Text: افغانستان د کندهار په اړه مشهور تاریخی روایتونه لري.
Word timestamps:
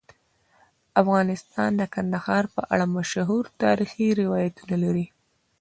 افغانستان 1.01 1.71
د 1.77 1.83
کندهار 1.95 2.43
په 2.55 2.61
اړه 2.73 2.85
مشهور 2.97 3.43
تاریخی 3.63 4.07
روایتونه 4.21 4.75
لري. 4.83 5.05